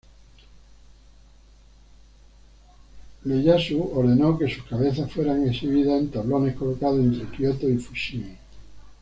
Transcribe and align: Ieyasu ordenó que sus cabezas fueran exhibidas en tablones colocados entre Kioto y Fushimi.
Ieyasu 3.25 3.91
ordenó 3.93 4.35
que 4.39 4.47
sus 4.51 4.63
cabezas 4.63 5.13
fueran 5.13 5.47
exhibidas 5.47 6.01
en 6.01 6.09
tablones 6.09 6.55
colocados 6.55 7.01
entre 7.01 7.27
Kioto 7.37 7.69
y 7.69 7.77
Fushimi. 7.77 8.35